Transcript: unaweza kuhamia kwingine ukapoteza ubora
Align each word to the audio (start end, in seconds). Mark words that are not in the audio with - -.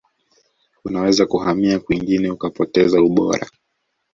unaweza 0.85 1.25
kuhamia 1.25 1.79
kwingine 1.79 2.31
ukapoteza 2.31 3.01
ubora 3.01 3.47